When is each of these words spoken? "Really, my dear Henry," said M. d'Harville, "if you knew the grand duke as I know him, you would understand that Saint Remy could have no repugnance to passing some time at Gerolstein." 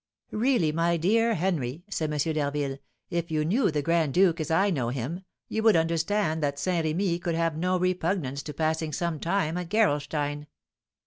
"Really, 0.31 0.71
my 0.71 0.97
dear 0.97 1.35
Henry," 1.35 1.83
said 1.87 2.11
M. 2.11 2.17
d'Harville, 2.33 2.79
"if 3.11 3.29
you 3.29 3.45
knew 3.45 3.69
the 3.69 3.83
grand 3.83 4.15
duke 4.15 4.39
as 4.39 4.49
I 4.49 4.71
know 4.71 4.89
him, 4.89 5.21
you 5.47 5.61
would 5.61 5.75
understand 5.75 6.41
that 6.41 6.57
Saint 6.57 6.85
Remy 6.85 7.19
could 7.19 7.35
have 7.35 7.55
no 7.55 7.77
repugnance 7.77 8.41
to 8.41 8.53
passing 8.55 8.93
some 8.93 9.19
time 9.19 9.57
at 9.59 9.69
Gerolstein." 9.69 10.47